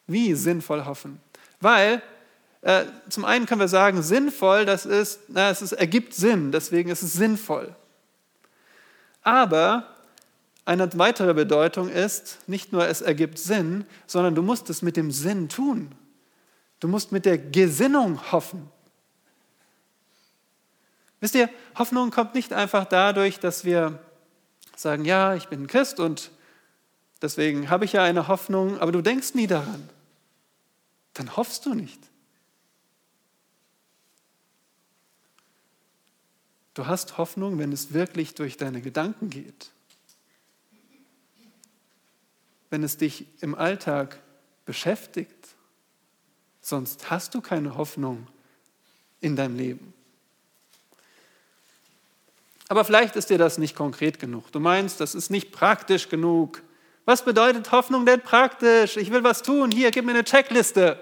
[0.07, 1.19] Wie sinnvoll hoffen?
[1.59, 2.01] Weil
[2.61, 6.89] äh, zum einen können wir sagen, sinnvoll, das ist, na, es ist, ergibt Sinn, deswegen
[6.89, 7.75] ist es sinnvoll.
[9.21, 9.87] Aber
[10.65, 15.11] eine weitere Bedeutung ist, nicht nur es ergibt Sinn, sondern du musst es mit dem
[15.11, 15.91] Sinn tun.
[16.79, 18.69] Du musst mit der Gesinnung hoffen.
[21.19, 23.99] Wisst ihr, Hoffnung kommt nicht einfach dadurch, dass wir
[24.75, 26.31] sagen, ja, ich bin Christ und
[27.21, 29.87] deswegen habe ich ja eine Hoffnung, aber du denkst nie daran.
[31.13, 31.99] Dann hoffst du nicht.
[36.73, 39.71] Du hast Hoffnung, wenn es wirklich durch deine Gedanken geht.
[42.69, 44.19] Wenn es dich im Alltag
[44.65, 45.49] beschäftigt.
[46.61, 48.27] Sonst hast du keine Hoffnung
[49.19, 49.93] in deinem Leben.
[52.69, 54.49] Aber vielleicht ist dir das nicht konkret genug.
[54.53, 56.61] Du meinst, das ist nicht praktisch genug.
[57.03, 58.95] Was bedeutet Hoffnung denn praktisch?
[58.95, 59.71] Ich will was tun.
[59.71, 60.97] Hier, gib mir eine Checkliste.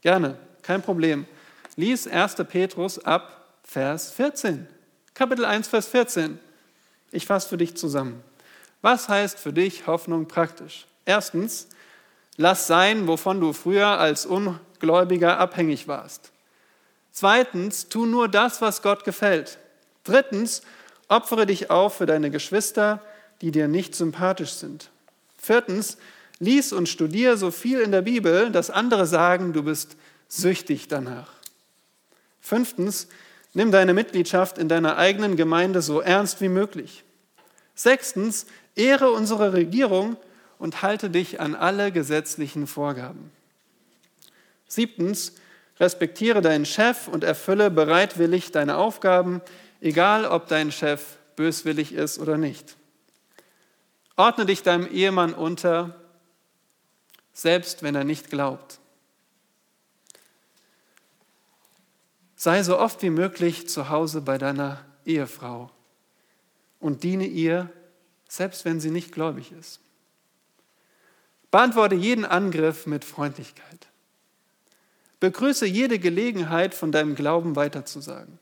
[0.00, 1.26] Gerne, kein Problem.
[1.74, 2.36] Lies 1.
[2.48, 4.68] Petrus ab Vers 14.
[5.14, 6.38] Kapitel 1, Vers 14.
[7.10, 8.22] Ich fasse für dich zusammen.
[8.80, 10.86] Was heißt für dich Hoffnung praktisch?
[11.04, 11.68] Erstens,
[12.38, 16.32] lass sein, wovon du früher als Ungläubiger abhängig warst.
[17.12, 19.58] Zweitens, tu nur das, was Gott gefällt.
[20.04, 20.62] Drittens,
[21.08, 23.02] opfere dich auf für deine Geschwister,
[23.42, 24.88] die dir nicht sympathisch sind.
[25.36, 25.98] Viertens,
[26.38, 29.94] lies und studiere so viel in der Bibel, dass andere sagen, du bist
[30.28, 31.28] süchtig danach.
[32.40, 33.08] Fünftens,
[33.54, 37.04] Nimm deine Mitgliedschaft in deiner eigenen Gemeinde so ernst wie möglich.
[37.74, 40.16] Sechstens, ehre unsere Regierung
[40.58, 43.30] und halte dich an alle gesetzlichen Vorgaben.
[44.66, 45.34] Siebtens,
[45.80, 49.42] respektiere deinen Chef und erfülle bereitwillig deine Aufgaben,
[49.80, 52.76] egal ob dein Chef böswillig ist oder nicht.
[54.16, 55.94] Ordne dich deinem Ehemann unter,
[57.32, 58.78] selbst wenn er nicht glaubt.
[62.42, 65.70] Sei so oft wie möglich zu Hause bei deiner Ehefrau
[66.80, 67.70] und diene ihr,
[68.26, 69.78] selbst wenn sie nicht gläubig ist.
[71.52, 73.86] Beantworte jeden Angriff mit Freundlichkeit.
[75.20, 78.40] Begrüße jede Gelegenheit, von deinem Glauben weiterzusagen.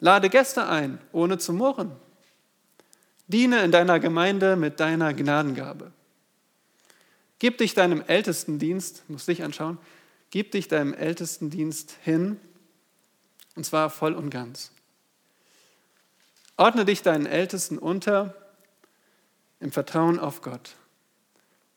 [0.00, 1.92] Lade Gäste ein, ohne zu murren.
[3.26, 5.92] Diene in deiner Gemeinde mit deiner Gnadengabe.
[7.38, 9.78] Gib dich deinem Ältestendienst, muss dich anschauen,
[10.30, 12.38] gib dich deinem Ältestendienst hin
[13.56, 14.70] und zwar voll und ganz.
[16.56, 18.34] Ordne dich deinen Ältesten unter
[19.60, 20.76] im Vertrauen auf Gott.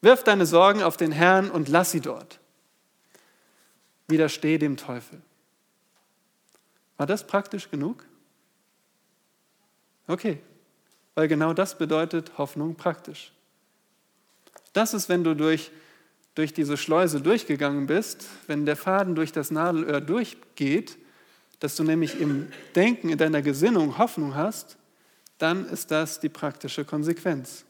[0.02, 2.39] Wirf deine Sorgen auf den Herrn und lass sie dort.
[4.08, 5.22] Widersteh dem Teufel.
[6.98, 8.06] War das praktisch genug?
[10.08, 10.42] Okay,
[11.15, 13.32] weil genau das bedeutet Hoffnung praktisch.
[14.74, 15.72] Das ist, wenn du durch,
[16.36, 20.98] durch diese Schleuse durchgegangen bist, wenn der Faden durch das Nadelöhr durchgeht,
[21.60, 24.78] dass du nämlich im Denken, in deiner Gesinnung Hoffnung hast,
[25.38, 27.65] dann ist das die praktische Konsequenz.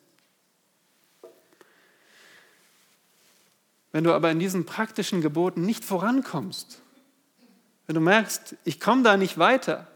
[3.92, 6.82] Wenn du aber in diesen praktischen Geboten nicht vorankommst,
[7.88, 9.88] wenn du merkst, ich komme da nicht weiter,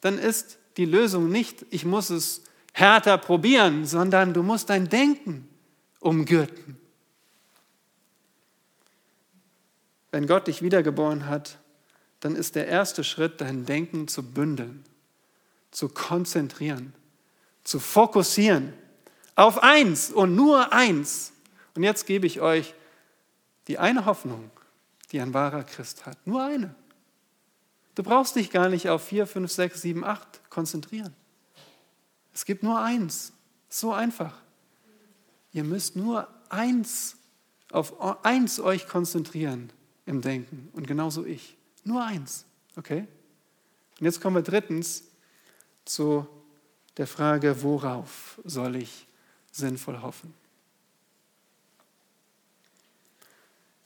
[0.00, 5.48] dann ist die Lösung nicht, ich muss es härter probieren, sondern du musst dein Denken
[5.98, 6.78] umgürten.
[10.12, 11.58] Wenn Gott dich wiedergeboren hat,
[12.20, 14.84] dann ist der erste Schritt, dein Denken zu bündeln,
[15.70, 16.92] zu konzentrieren,
[17.64, 18.72] zu fokussieren
[19.36, 21.32] auf eins und nur eins.
[21.74, 22.74] Und jetzt gebe ich euch
[23.68, 24.50] die eine Hoffnung,
[25.12, 26.18] die ein wahrer Christ hat.
[26.26, 26.74] Nur eine.
[27.94, 31.14] Du brauchst dich gar nicht auf vier, fünf, sechs, sieben, acht konzentrieren.
[32.32, 33.32] Es gibt nur eins.
[33.68, 34.34] So einfach.
[35.52, 37.16] Ihr müsst nur eins
[37.72, 39.72] auf eins euch konzentrieren
[40.06, 40.70] im Denken.
[40.72, 41.55] Und genauso ich.
[41.86, 42.44] Nur eins,
[42.74, 43.06] okay?
[44.00, 45.04] Und jetzt kommen wir drittens
[45.84, 46.26] zu
[46.96, 49.06] der Frage, worauf soll ich
[49.52, 50.34] sinnvoll hoffen?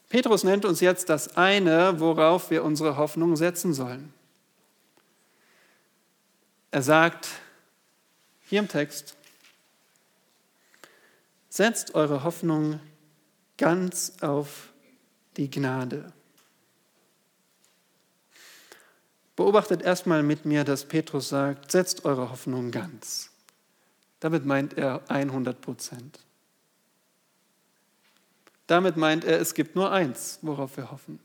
[0.09, 4.11] Petrus nennt uns jetzt das eine, worauf wir unsere Hoffnung setzen sollen.
[6.71, 7.27] Er sagt
[8.47, 9.15] hier im Text,
[11.49, 12.79] setzt eure Hoffnung
[13.57, 14.73] ganz auf
[15.37, 16.11] die Gnade.
[19.41, 23.31] Beobachtet erstmal mit mir, dass Petrus sagt, setzt eure Hoffnung ganz.
[24.19, 26.19] Damit meint er 100 Prozent.
[28.67, 31.19] Damit meint er, es gibt nur eins, worauf wir hoffen.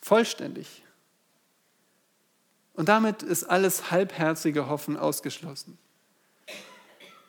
[0.00, 0.84] Vollständig.
[2.72, 5.76] Und damit ist alles halbherzige Hoffen ausgeschlossen.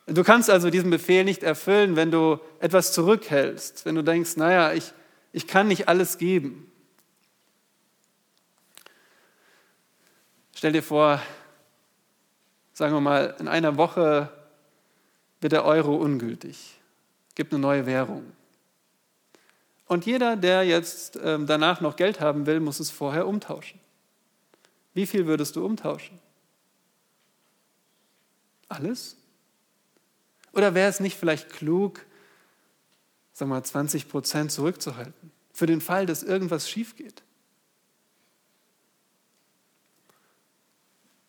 [0.05, 4.71] Du kannst also diesen Befehl nicht erfüllen, wenn du etwas zurückhältst, wenn du denkst, naja,
[4.71, 4.93] ich,
[5.33, 6.71] ich kann nicht alles geben.
[10.57, 11.21] Stell dir vor,
[12.73, 14.31] sagen wir mal, in einer Woche
[15.39, 16.79] wird der Euro ungültig,
[17.35, 18.23] gibt eine neue Währung.
[19.85, 23.79] Und jeder, der jetzt ähm, danach noch Geld haben will, muss es vorher umtauschen.
[24.95, 26.17] Wie viel würdest du umtauschen?
[28.67, 29.15] Alles?
[30.53, 32.03] Oder wäre es nicht vielleicht klug,
[33.31, 37.21] sagen wir mal, 20 Prozent zurückzuhalten, für den Fall, dass irgendwas schief geht?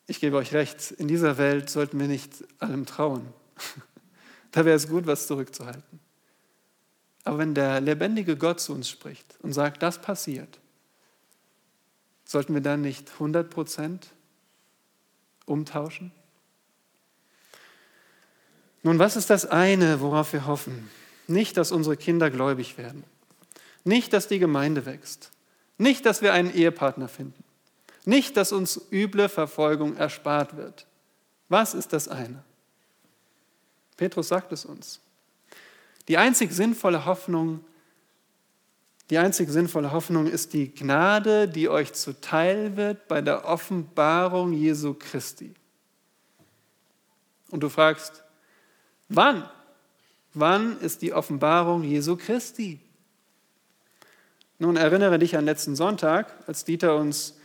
[0.09, 3.27] Ich gebe euch recht, in dieser Welt sollten wir nicht allem trauen.
[4.51, 5.99] Da wäre es gut, was zurückzuhalten.
[7.23, 10.59] Aber wenn der lebendige Gott zu uns spricht und sagt, das passiert,
[12.25, 14.07] sollten wir dann nicht 100 Prozent
[15.45, 16.11] umtauschen?
[18.81, 20.89] Nun, was ist das eine, worauf wir hoffen?
[21.27, 23.03] Nicht, dass unsere Kinder gläubig werden.
[23.83, 25.29] Nicht, dass die Gemeinde wächst.
[25.77, 27.43] Nicht, dass wir einen Ehepartner finden.
[28.09, 30.87] Nicht, dass uns üble Verfolgung erspart wird.
[31.47, 32.43] Was ist das eine?
[33.97, 34.99] Petrus sagt es uns.
[36.07, 37.63] Die einzig sinnvolle Hoffnung,
[39.11, 44.95] die einzig sinnvolle Hoffnung ist die Gnade, die euch zuteil wird bei der Offenbarung Jesu
[44.95, 45.53] Christi.
[47.51, 48.23] Und du fragst,
[49.07, 49.47] wann?
[50.33, 52.79] Wann ist die Offenbarung Jesu Christi?
[54.57, 57.35] Nun erinnere dich an letzten Sonntag, als Dieter uns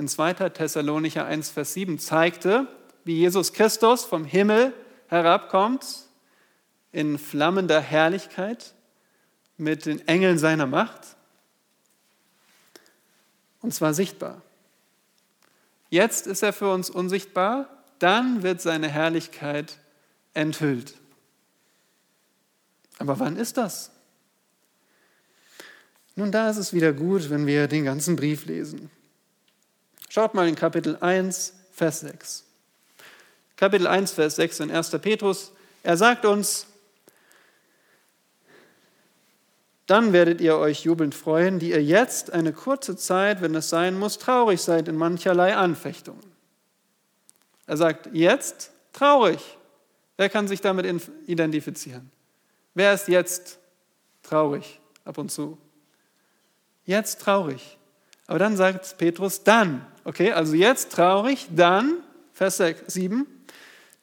[0.00, 0.32] in 2.
[0.48, 2.66] Thessalonicher 1, Vers 7 zeigte,
[3.04, 4.72] wie Jesus Christus vom Himmel
[5.08, 5.84] herabkommt
[6.90, 8.72] in flammender Herrlichkeit
[9.58, 11.16] mit den Engeln seiner Macht.
[13.60, 14.40] Und zwar sichtbar.
[15.90, 19.76] Jetzt ist er für uns unsichtbar, dann wird seine Herrlichkeit
[20.32, 20.94] enthüllt.
[22.98, 23.90] Aber wann ist das?
[26.16, 28.90] Nun, da ist es wieder gut, wenn wir den ganzen Brief lesen.
[30.12, 32.44] Schaut mal in Kapitel 1, Vers 6.
[33.54, 34.90] Kapitel 1, Vers 6 in 1.
[34.98, 35.52] Petrus.
[35.84, 36.66] Er sagt uns,
[39.86, 43.96] dann werdet ihr euch jubelnd freuen, die ihr jetzt eine kurze Zeit, wenn es sein
[43.96, 46.24] muss, traurig seid in mancherlei Anfechtungen.
[47.68, 49.58] Er sagt, jetzt traurig.
[50.16, 50.86] Wer kann sich damit
[51.26, 52.10] identifizieren?
[52.74, 53.60] Wer ist jetzt
[54.24, 55.56] traurig ab und zu?
[56.84, 57.78] Jetzt traurig.
[58.26, 59.86] Aber dann sagt Petrus, dann.
[60.04, 61.98] Okay, also jetzt traurig, dann,
[62.32, 63.26] Vers 7,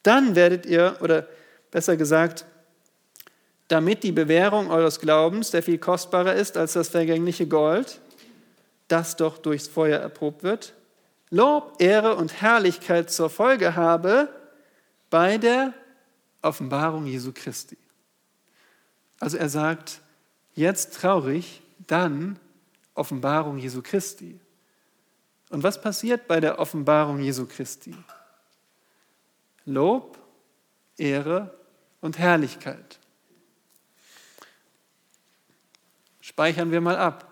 [0.03, 1.27] dann werdet ihr, oder
[1.71, 2.45] besser gesagt,
[3.67, 7.99] damit die Bewährung eures Glaubens, der viel kostbarer ist als das vergängliche Gold,
[8.87, 10.73] das doch durchs Feuer erprobt wird,
[11.29, 14.29] Lob, Ehre und Herrlichkeit zur Folge habe
[15.09, 15.73] bei der
[16.41, 17.77] Offenbarung Jesu Christi.
[19.19, 19.99] Also er sagt,
[20.53, 22.39] jetzt traurig, dann
[22.93, 24.39] Offenbarung Jesu Christi.
[25.49, 27.95] Und was passiert bei der Offenbarung Jesu Christi?
[29.65, 30.17] Lob,
[30.97, 31.57] Ehre
[32.01, 32.99] und Herrlichkeit.
[36.21, 37.31] Speichern wir mal ab.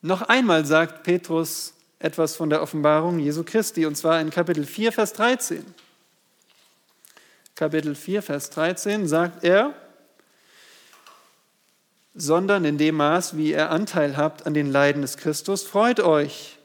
[0.00, 4.92] Noch einmal sagt Petrus etwas von der Offenbarung Jesu Christi, und zwar in Kapitel 4,
[4.92, 5.64] Vers 13.
[7.54, 9.74] Kapitel 4, Vers 13 sagt er,
[12.14, 16.58] sondern in dem Maß, wie ihr Anteil habt an den Leiden des Christus, freut euch,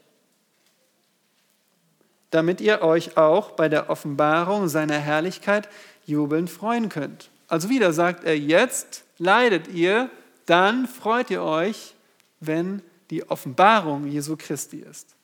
[2.30, 5.68] damit ihr euch auch bei der Offenbarung seiner Herrlichkeit
[6.04, 7.30] jubelnd freuen könnt.
[7.48, 10.10] Also wieder sagt er, jetzt leidet ihr,
[10.46, 11.94] dann freut ihr euch,
[12.40, 15.14] wenn die Offenbarung Jesu Christi ist.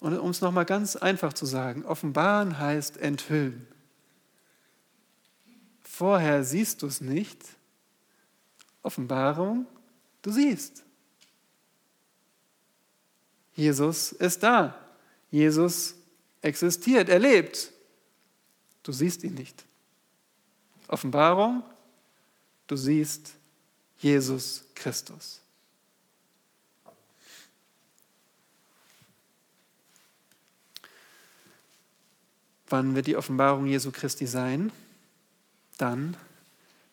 [0.00, 3.66] Und um es nochmal ganz einfach zu sagen, offenbaren heißt enthüllen.
[5.82, 7.40] Vorher siehst du es nicht.
[8.82, 9.66] Offenbarung,
[10.22, 10.84] du siehst.
[13.54, 14.83] Jesus ist da.
[15.34, 15.96] Jesus
[16.42, 17.72] existiert, er lebt.
[18.84, 19.64] Du siehst ihn nicht.
[20.86, 21.64] Offenbarung,
[22.68, 23.32] du siehst
[23.98, 25.40] Jesus Christus.
[32.68, 34.70] Wann wird die Offenbarung Jesu Christi sein?
[35.78, 36.16] Dann,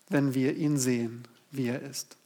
[0.10, 2.18] wenn wir ihn sehen, wie er ist.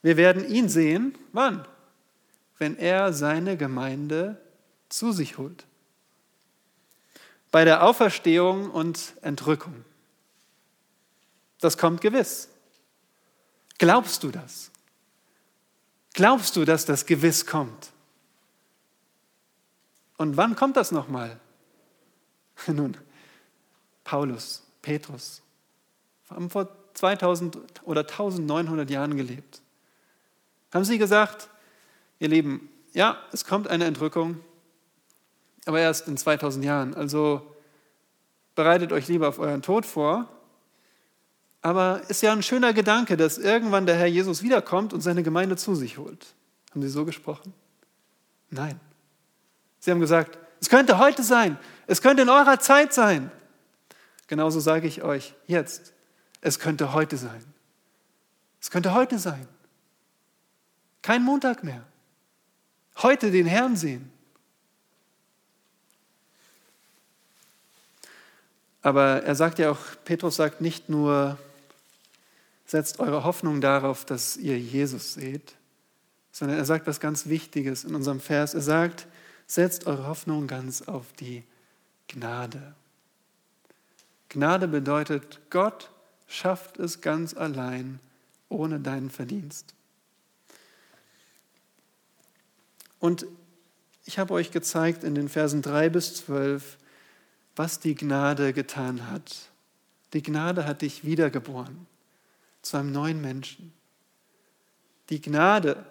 [0.00, 1.66] Wir werden ihn sehen, wann?
[2.58, 4.40] Wenn er seine Gemeinde
[4.88, 5.66] zu sich holt.
[7.50, 9.84] Bei der Auferstehung und Entrückung.
[11.60, 12.48] Das kommt gewiss.
[13.78, 14.70] Glaubst du das?
[16.12, 17.90] Glaubst du, dass das gewiss kommt?
[20.16, 21.40] Und wann kommt das nochmal?
[22.66, 22.96] Nun,
[24.04, 25.42] Paulus, Petrus,
[26.30, 29.60] haben vor 2000 oder 1900 Jahren gelebt.
[30.72, 31.48] Haben sie gesagt,
[32.24, 34.40] ihr Lieben, ja, es kommt eine Entrückung,
[35.66, 36.94] aber erst in 2000 Jahren.
[36.94, 37.54] Also
[38.54, 40.28] bereitet euch lieber auf euren Tod vor.
[41.62, 45.56] Aber ist ja ein schöner Gedanke, dass irgendwann der Herr Jesus wiederkommt und seine Gemeinde
[45.56, 46.34] zu sich holt.
[46.70, 47.54] Haben Sie so gesprochen?
[48.50, 48.78] Nein.
[49.80, 53.30] Sie haben gesagt, es könnte heute sein, es könnte in eurer Zeit sein.
[54.28, 55.92] Genauso sage ich euch jetzt,
[56.40, 57.44] es könnte heute sein.
[58.60, 59.46] Es könnte heute sein.
[61.02, 61.84] Kein Montag mehr.
[63.02, 64.10] Heute den Herrn sehen.
[68.82, 71.38] Aber er sagt ja auch, Petrus sagt nicht nur,
[72.66, 75.54] setzt eure Hoffnung darauf, dass ihr Jesus seht,
[76.32, 78.52] sondern er sagt was ganz Wichtiges in unserem Vers.
[78.52, 79.06] Er sagt,
[79.46, 81.44] setzt eure Hoffnung ganz auf die
[82.08, 82.74] Gnade.
[84.28, 85.90] Gnade bedeutet, Gott
[86.26, 88.00] schafft es ganz allein
[88.48, 89.74] ohne deinen Verdienst.
[93.04, 93.26] Und
[94.06, 96.78] ich habe euch gezeigt in den Versen 3 bis 12,
[97.54, 99.50] was die Gnade getan hat.
[100.14, 101.86] Die Gnade hat dich wiedergeboren
[102.62, 103.74] zu einem neuen Menschen.
[105.10, 105.84] Die Gnade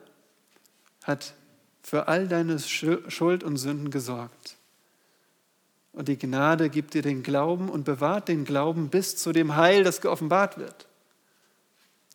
[1.04, 1.36] hat
[1.84, 4.58] für all deine Schuld und Sünden gesorgt.
[5.92, 9.84] Und die Gnade gibt dir den Glauben und bewahrt den Glauben bis zu dem Heil,
[9.84, 10.88] das geoffenbart wird.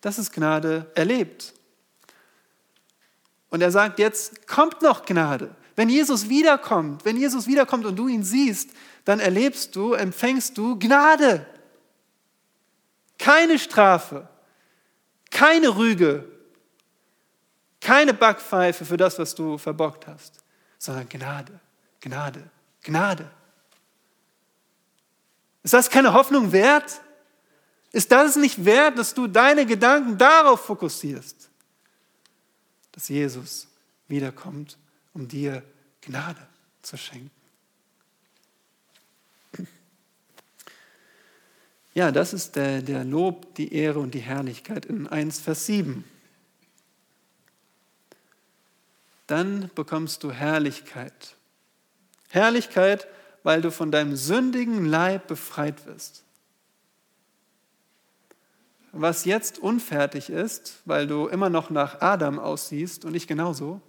[0.01, 1.55] Das ist Gnade erlebt.
[3.51, 5.55] Und er sagt jetzt, kommt noch Gnade.
[5.77, 8.71] Wenn Jesus wiederkommt, wenn Jesus wiederkommt und du ihn siehst,
[9.05, 11.47] dann erlebst du, empfängst du Gnade.
[13.19, 14.29] Keine Strafe,
[15.31, 16.25] keine Rüge,
[17.81, 20.35] keine Backpfeife für das, was du verbockt hast,
[20.79, 21.59] sondern Gnade,
[22.01, 22.43] Gnade,
[22.83, 23.31] Gnade.
[25.63, 27.01] Ist das keine Hoffnung wert?
[27.93, 31.48] Ist das nicht wert, dass du deine Gedanken darauf fokussierst,
[32.99, 33.69] dass Jesus
[34.09, 34.77] wiederkommt,
[35.15, 35.63] um dir
[36.01, 36.45] Gnade
[36.83, 37.31] zu schenken?
[41.95, 46.03] Ja, das ist der, der Lob, die Ehre und die Herrlichkeit in 1, Vers 7.
[49.29, 51.37] Dann bekommst du Herrlichkeit.
[52.31, 53.07] Herrlichkeit,
[53.45, 56.25] weil du von deinem sündigen Leib befreit wirst.
[58.93, 63.81] Was jetzt unfertig ist, weil du immer noch nach Adam aussiehst und ich genauso,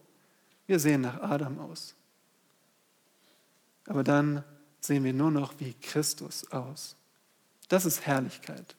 [0.68, 1.96] wir sehen nach Adam aus.
[3.88, 4.44] Aber dann
[4.82, 6.96] sehen wir nur noch wie Christus aus.
[7.70, 8.76] Das ist Herrlichkeit.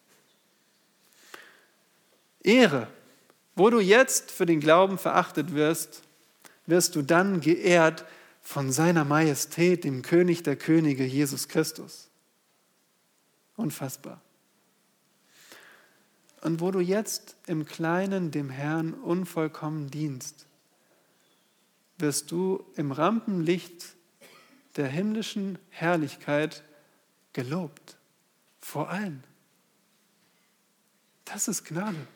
[2.42, 2.88] Ehre.
[3.56, 6.02] Wo du jetzt für den Glauben verachtet wirst,
[6.66, 8.04] wirst du dann geehrt
[8.40, 12.08] von seiner Majestät, dem König der Könige, Jesus Christus.
[13.56, 14.20] Unfassbar.
[16.40, 20.46] Und wo du jetzt im Kleinen dem Herrn unvollkommen dienst,
[21.98, 23.94] wirst du im Rampenlicht
[24.76, 26.62] der himmlischen Herrlichkeit
[27.32, 27.96] gelobt.
[28.60, 29.22] Vor allen.
[31.24, 32.06] Das ist Gnade.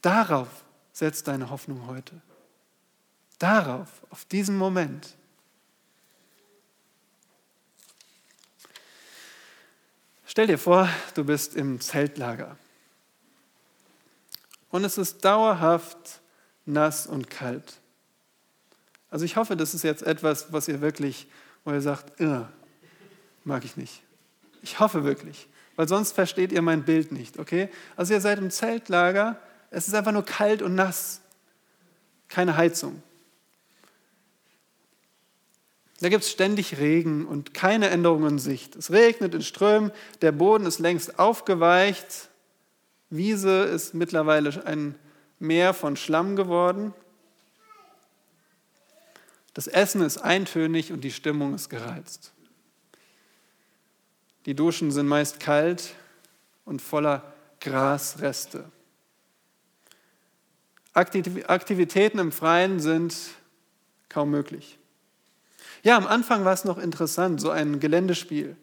[0.00, 2.20] Darauf setzt deine Hoffnung heute.
[3.38, 5.16] Darauf, auf diesen Moment.
[10.28, 12.56] Stell dir vor, du bist im Zeltlager
[14.70, 16.20] und es ist dauerhaft
[16.64, 17.74] nass und kalt.
[19.08, 21.28] Also ich hoffe, das ist jetzt etwas, was ihr wirklich,
[21.64, 22.20] wo ihr sagt,
[23.44, 24.02] mag ich nicht.
[24.62, 27.70] Ich hoffe wirklich, weil sonst versteht ihr mein Bild nicht, okay?
[27.94, 31.20] Also ihr seid im Zeltlager, es ist einfach nur kalt und nass,
[32.28, 33.00] keine Heizung.
[36.00, 38.76] Da gibt es ständig Regen und keine Änderung in Sicht.
[38.76, 42.28] Es regnet in Strömen, der Boden ist längst aufgeweicht,
[43.08, 44.96] Wiese ist mittlerweile ein
[45.38, 46.92] Meer von Schlamm geworden.
[49.54, 52.32] Das Essen ist eintönig und die Stimmung ist gereizt.
[54.44, 55.94] Die Duschen sind meist kalt
[56.64, 58.64] und voller Grasreste.
[60.92, 63.14] Aktivitäten im Freien sind
[64.08, 64.78] kaum möglich.
[65.86, 68.56] Ja, am Anfang war es noch interessant, so ein Geländespiel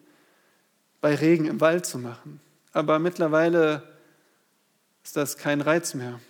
[1.00, 2.38] bei Regen im Wald zu machen.
[2.74, 3.82] Aber mittlerweile
[5.02, 6.20] ist das kein Reiz mehr.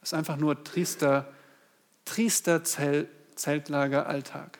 [0.00, 1.30] Es ist einfach nur triester,
[2.06, 4.58] triester Zeltlager-Alltag.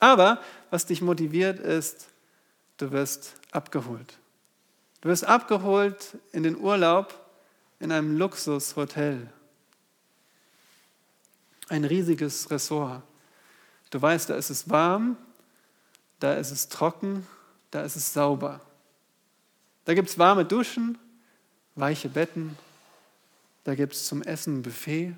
[0.00, 2.08] Aber was dich motiviert ist,
[2.78, 4.18] du wirst abgeholt.
[5.00, 7.24] Du wirst abgeholt in den Urlaub
[7.78, 9.32] in einem Luxushotel.
[11.68, 13.04] Ein riesiges Ressort.
[13.92, 15.18] Du weißt, da ist es warm,
[16.18, 17.26] da ist es trocken,
[17.70, 18.60] da ist es sauber.
[19.84, 20.96] Da gibt es warme Duschen,
[21.74, 22.56] weiche Betten,
[23.64, 25.14] da gibt es zum Essen Buffet,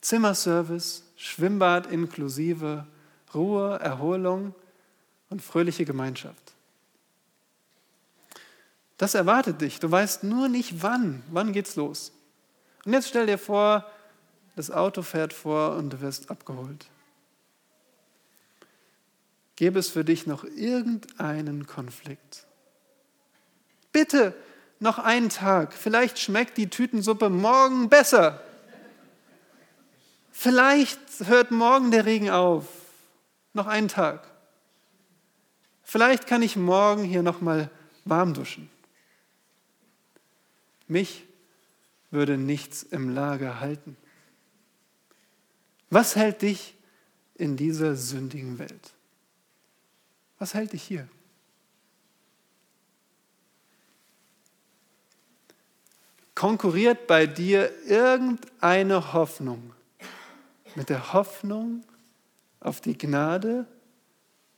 [0.00, 2.86] Zimmerservice, Schwimmbad inklusive,
[3.34, 4.54] Ruhe, Erholung
[5.28, 6.52] und fröhliche Gemeinschaft.
[8.98, 9.80] Das erwartet dich.
[9.80, 11.24] Du weißt nur nicht wann.
[11.30, 12.12] Wann geht's los?
[12.84, 13.84] Und jetzt stell dir vor,
[14.54, 16.86] das Auto fährt vor und du wirst abgeholt.
[19.58, 22.46] Gäbe es für dich noch irgendeinen Konflikt?
[23.90, 24.32] Bitte
[24.78, 25.72] noch einen Tag.
[25.72, 28.40] Vielleicht schmeckt die Tütensuppe morgen besser.
[30.30, 32.66] Vielleicht hört morgen der Regen auf.
[33.52, 34.30] Noch einen Tag.
[35.82, 37.68] Vielleicht kann ich morgen hier noch mal
[38.04, 38.70] warm duschen.
[40.86, 41.24] Mich
[42.12, 43.96] würde nichts im Lager halten.
[45.90, 46.76] Was hält dich
[47.34, 48.92] in dieser sündigen Welt?
[50.38, 51.08] Was hält dich hier?
[56.34, 59.74] Konkurriert bei dir irgendeine Hoffnung
[60.76, 61.84] mit der Hoffnung
[62.60, 63.66] auf die Gnade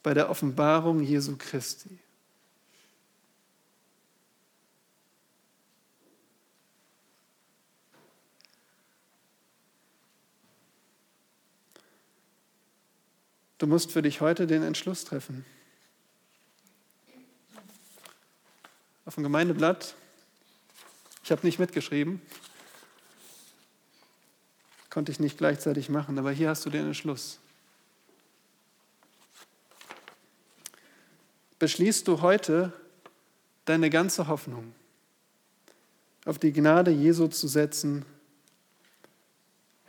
[0.03, 1.99] bei der Offenbarung Jesu Christi?
[13.57, 15.45] Du musst für dich heute den Entschluss treffen.
[19.11, 19.97] Auf dem Gemeindeblatt,
[21.25, 22.23] ich habe nicht mitgeschrieben,
[24.89, 27.41] konnte ich nicht gleichzeitig machen, aber hier hast du den Entschluss.
[31.59, 32.73] Beschließt du heute
[33.65, 34.73] deine ganze Hoffnung
[36.25, 38.07] auf die Gnade Jesu zu setzen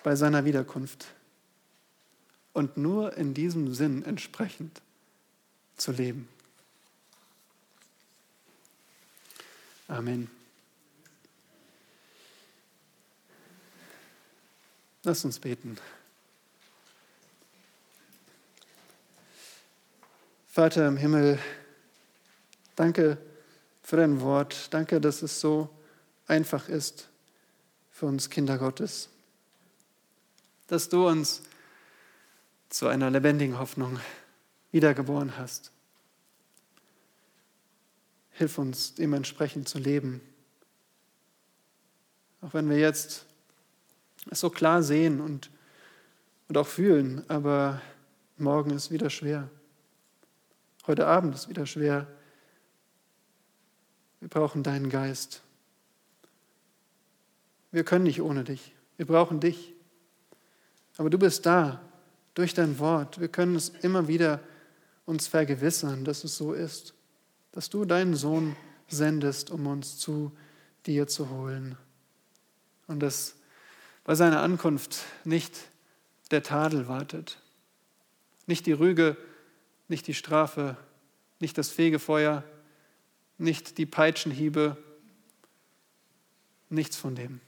[0.02, 1.06] bei seiner Wiederkunft?
[2.54, 4.82] und nur in diesem Sinn entsprechend
[5.78, 6.28] zu leben.
[9.92, 10.32] Amen.
[15.04, 15.78] Lass uns beten.
[20.48, 21.40] Vater im Himmel,
[22.78, 23.18] danke
[23.84, 24.74] für dein Wort.
[24.74, 25.70] Danke, dass es so
[26.26, 27.10] einfach ist
[27.92, 29.10] für uns Kinder Gottes.
[30.68, 31.42] Dass du uns
[32.70, 34.00] zu einer lebendigen Hoffnung
[34.72, 35.74] wiedergeboren hast.
[38.42, 40.20] Hilf uns, dementsprechend zu leben.
[42.42, 43.28] Auch wenn wir jetzt
[44.32, 45.52] es so klar sehen und,
[46.48, 47.84] und auch fühlen, aber
[48.38, 49.48] morgen ist wieder schwer.
[50.88, 52.08] Heute Abend ist wieder schwer.
[54.22, 55.44] Wir brauchen deinen Geist.
[57.70, 58.74] Wir können nicht ohne dich.
[58.98, 59.72] Wir brauchen dich.
[60.98, 61.80] Aber du bist da
[62.34, 63.20] durch dein Wort.
[63.20, 64.40] Wir können es immer wieder
[65.06, 66.96] uns vergewissern, dass es so ist,
[67.52, 68.56] dass du deinen Sohn
[68.88, 70.32] sendest, um uns zu
[70.86, 71.78] dir zu holen.
[72.88, 73.36] Und dass
[74.04, 75.56] bei seiner Ankunft nicht
[76.32, 77.40] der Tadel wartet,
[78.48, 79.18] nicht die Rüge,
[79.88, 80.78] nicht die Strafe,
[81.40, 82.44] nicht das Fegefeuer,
[83.38, 84.78] nicht die Peitschenhiebe,
[86.70, 87.42] nichts von dem.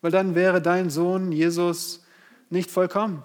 [0.00, 2.04] Weil dann wäre dein Sohn Jesus
[2.50, 3.24] nicht vollkommen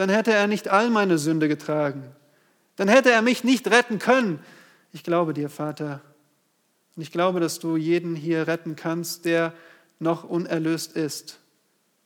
[0.00, 2.02] dann hätte er nicht all meine Sünde getragen.
[2.76, 4.42] Dann hätte er mich nicht retten können.
[4.92, 6.00] Ich glaube dir, Vater.
[6.96, 9.54] Und ich glaube, dass du jeden hier retten kannst, der
[9.98, 11.38] noch unerlöst ist.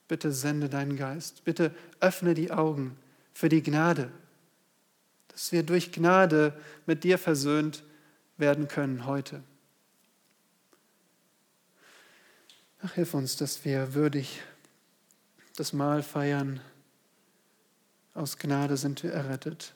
[0.09, 1.45] Bitte sende deinen Geist.
[1.45, 2.97] Bitte öffne die Augen
[3.32, 4.11] für die Gnade,
[5.28, 6.53] dass wir durch Gnade
[6.87, 7.82] mit dir versöhnt
[8.37, 9.43] werden können heute.
[12.82, 14.43] Ach, hilf uns, dass wir würdig
[15.57, 16.61] das Mahl feiern
[18.14, 19.74] aus Gnade sind wir errettet.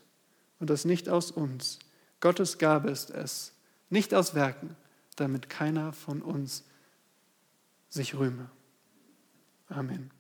[0.61, 1.79] Und das nicht aus uns.
[2.21, 3.53] Gottes Gabe ist es,
[3.91, 4.77] nicht aus Werken,
[5.17, 6.65] damit keiner von uns
[7.89, 8.51] sich rühme.
[9.69, 10.11] Amen.